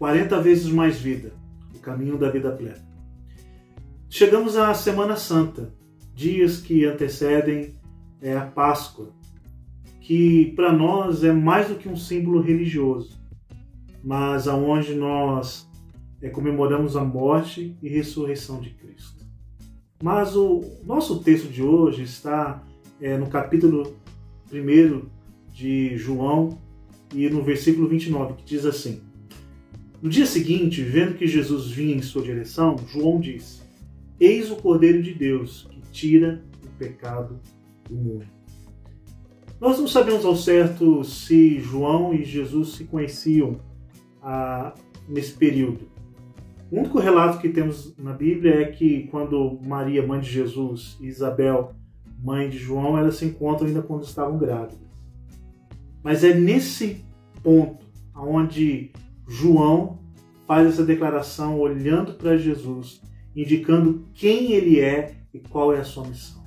40 0.00 0.40
vezes 0.40 0.72
mais 0.72 0.98
vida, 0.98 1.34
o 1.76 1.78
caminho 1.78 2.16
da 2.16 2.30
vida 2.30 2.50
plena. 2.50 2.82
Chegamos 4.08 4.56
à 4.56 4.72
Semana 4.72 5.14
Santa, 5.14 5.74
dias 6.14 6.56
que 6.56 6.86
antecedem 6.86 7.78
é, 8.18 8.34
a 8.34 8.46
Páscoa, 8.46 9.12
que 10.00 10.52
para 10.56 10.72
nós 10.72 11.22
é 11.22 11.30
mais 11.32 11.68
do 11.68 11.74
que 11.74 11.86
um 11.86 11.96
símbolo 11.96 12.40
religioso, 12.40 13.20
mas 14.02 14.48
aonde 14.48 14.94
nós 14.94 15.68
é, 16.22 16.30
comemoramos 16.30 16.96
a 16.96 17.04
morte 17.04 17.76
e 17.82 17.88
ressurreição 17.90 18.58
de 18.58 18.70
Cristo. 18.70 19.22
Mas 20.02 20.34
o 20.34 20.62
nosso 20.82 21.22
texto 21.22 21.52
de 21.52 21.62
hoje 21.62 22.04
está 22.04 22.64
é, 23.02 23.18
no 23.18 23.28
capítulo 23.28 23.94
1 24.50 25.02
de 25.52 25.94
João 25.98 26.58
e 27.14 27.28
no 27.28 27.42
versículo 27.42 27.86
29, 27.86 28.32
que 28.32 28.44
diz 28.44 28.64
assim: 28.64 29.09
No 30.02 30.08
dia 30.08 30.24
seguinte, 30.24 30.82
vendo 30.82 31.14
que 31.14 31.26
Jesus 31.26 31.70
vinha 31.70 31.94
em 31.94 32.00
sua 32.00 32.22
direção, 32.22 32.76
João 32.88 33.20
disse: 33.20 33.60
Eis 34.18 34.50
o 34.50 34.56
Cordeiro 34.56 35.02
de 35.02 35.12
Deus 35.12 35.68
que 35.70 35.80
tira 35.92 36.42
o 36.64 36.78
pecado 36.78 37.38
do 37.88 37.94
mundo. 37.94 38.26
Nós 39.60 39.78
não 39.78 39.86
sabemos 39.86 40.24
ao 40.24 40.34
certo 40.34 41.04
se 41.04 41.60
João 41.60 42.14
e 42.14 42.24
Jesus 42.24 42.76
se 42.76 42.84
conheciam 42.84 43.60
ah, 44.22 44.72
nesse 45.06 45.34
período. 45.34 45.86
O 46.70 46.78
único 46.78 46.98
relato 46.98 47.38
que 47.38 47.50
temos 47.50 47.94
na 47.98 48.14
Bíblia 48.14 48.62
é 48.62 48.64
que 48.66 49.08
quando 49.08 49.58
Maria, 49.62 50.06
mãe 50.06 50.20
de 50.20 50.30
Jesus, 50.30 50.96
e 50.98 51.08
Isabel, 51.08 51.74
mãe 52.22 52.48
de 52.48 52.56
João, 52.56 52.96
elas 52.96 53.16
se 53.16 53.26
encontram 53.26 53.66
ainda 53.66 53.82
quando 53.82 54.04
estavam 54.04 54.38
grávidas. 54.38 54.78
Mas 56.02 56.24
é 56.24 56.32
nesse 56.32 57.04
ponto 57.42 57.84
onde 58.14 58.92
João 59.30 60.00
faz 60.44 60.66
essa 60.66 60.84
declaração 60.84 61.56
olhando 61.56 62.14
para 62.14 62.36
Jesus, 62.36 63.00
indicando 63.34 64.04
quem 64.12 64.50
ele 64.50 64.80
é 64.80 65.14
e 65.32 65.38
qual 65.38 65.72
é 65.72 65.78
a 65.78 65.84
sua 65.84 66.04
missão. 66.08 66.42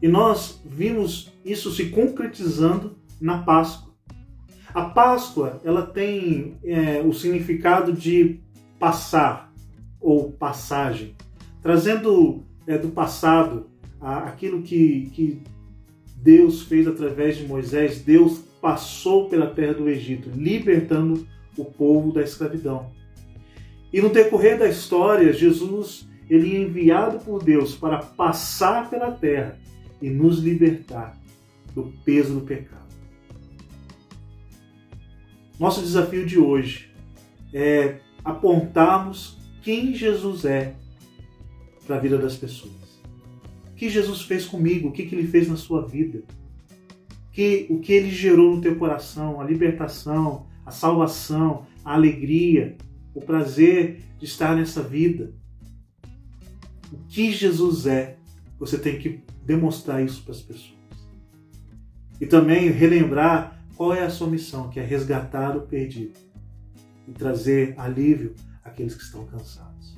E 0.00 0.08
nós 0.08 0.62
vimos 0.64 1.30
isso 1.44 1.70
se 1.70 1.90
concretizando 1.90 2.96
na 3.20 3.42
Páscoa. 3.42 3.92
A 4.72 4.86
Páscoa 4.86 5.60
ela 5.62 5.82
tem 5.82 6.56
é, 6.64 7.02
o 7.02 7.12
significado 7.12 7.92
de 7.92 8.40
passar 8.78 9.52
ou 10.00 10.32
passagem, 10.32 11.14
trazendo 11.60 12.42
é, 12.66 12.78
do 12.78 12.88
passado 12.88 13.68
aquilo 14.00 14.62
que, 14.62 15.10
que 15.12 15.42
Deus 16.24 16.62
fez 16.62 16.88
através 16.88 17.36
de 17.36 17.46
Moisés. 17.46 18.00
Deus 18.00 18.38
passou 18.60 19.28
pela 19.28 19.48
terra 19.48 19.74
do 19.74 19.88
Egito, 19.90 20.30
libertando 20.34 21.28
o 21.56 21.66
povo 21.66 22.12
da 22.12 22.22
escravidão. 22.22 22.90
E 23.92 24.00
no 24.00 24.08
decorrer 24.08 24.58
da 24.58 24.66
história, 24.66 25.34
Jesus 25.34 26.08
ele 26.28 26.56
é 26.56 26.60
enviado 26.60 27.18
por 27.18 27.44
Deus 27.44 27.74
para 27.74 27.98
passar 27.98 28.88
pela 28.88 29.12
terra 29.12 29.58
e 30.00 30.08
nos 30.08 30.38
libertar 30.38 31.14
do 31.74 31.92
peso 32.02 32.34
do 32.34 32.40
pecado. 32.40 32.82
Nosso 35.60 35.82
desafio 35.82 36.24
de 36.24 36.38
hoje 36.38 36.90
é 37.52 37.98
apontarmos 38.24 39.36
quem 39.62 39.94
Jesus 39.94 40.46
é 40.46 40.74
para 41.86 41.96
a 41.96 42.00
vida 42.00 42.16
das 42.16 42.34
pessoas. 42.34 42.83
Que 43.84 43.90
Jesus 43.90 44.22
fez 44.22 44.46
comigo, 44.46 44.88
o 44.88 44.92
que, 44.92 45.04
que 45.04 45.14
ele 45.14 45.28
fez 45.28 45.46
na 45.46 45.58
sua 45.58 45.86
vida, 45.86 46.22
que, 47.30 47.66
o 47.68 47.80
que 47.80 47.92
ele 47.92 48.10
gerou 48.10 48.56
no 48.56 48.62
teu 48.62 48.76
coração, 48.76 49.42
a 49.42 49.44
libertação, 49.44 50.46
a 50.64 50.70
salvação, 50.70 51.66
a 51.84 51.92
alegria, 51.92 52.78
o 53.14 53.20
prazer 53.20 54.00
de 54.18 54.24
estar 54.24 54.56
nessa 54.56 54.82
vida. 54.82 55.34
O 56.90 56.96
que 57.10 57.30
Jesus 57.30 57.86
é, 57.86 58.16
você 58.58 58.78
tem 58.78 58.98
que 58.98 59.20
demonstrar 59.44 60.02
isso 60.02 60.22
para 60.22 60.32
as 60.32 60.40
pessoas. 60.40 60.78
E 62.18 62.24
também 62.24 62.70
relembrar 62.70 63.62
qual 63.76 63.92
é 63.92 64.02
a 64.02 64.08
sua 64.08 64.28
missão, 64.28 64.70
que 64.70 64.80
é 64.80 64.82
resgatar 64.82 65.54
o 65.58 65.66
perdido 65.66 66.18
e 67.06 67.12
trazer 67.12 67.74
alívio 67.76 68.34
àqueles 68.64 68.94
que 68.94 69.02
estão 69.02 69.26
cansados. 69.26 69.94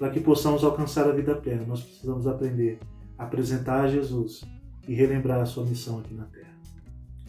Para 0.00 0.08
que 0.08 0.18
possamos 0.18 0.64
alcançar 0.64 1.06
a 1.06 1.12
vida 1.12 1.34
plena, 1.34 1.62
nós 1.66 1.82
precisamos 1.82 2.26
aprender 2.26 2.78
a 3.18 3.24
apresentar 3.24 3.84
a 3.84 3.86
Jesus 3.86 4.42
e 4.88 4.94
relembrar 4.94 5.42
a 5.42 5.44
sua 5.44 5.66
missão 5.66 5.98
aqui 5.98 6.14
na 6.14 6.24
terra. 6.24 6.56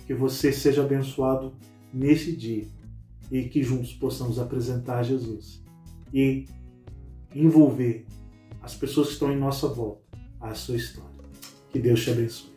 Que 0.07 0.13
você 0.13 0.53
seja 0.53 0.81
abençoado 0.81 1.53
nesse 1.93 2.33
dia 2.33 2.65
e 3.29 3.43
que 3.43 3.61
juntos 3.61 3.91
possamos 3.91 4.39
apresentar 4.39 5.03
Jesus 5.03 5.61
e 6.13 6.45
envolver 7.35 8.05
as 8.61 8.73
pessoas 8.73 9.07
que 9.07 9.13
estão 9.15 9.33
em 9.33 9.37
nossa 9.37 9.67
volta 9.67 10.17
à 10.39 10.53
sua 10.53 10.77
história. 10.77 11.11
Que 11.71 11.77
Deus 11.77 12.01
te 12.01 12.11
abençoe. 12.11 12.50